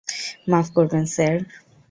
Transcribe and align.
মাফ 0.47 0.67
করবেন, 0.75 1.03
স্যার? 1.15 1.35